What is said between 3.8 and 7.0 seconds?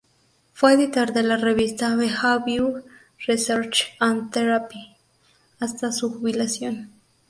and Therapy" hasta su jubilación.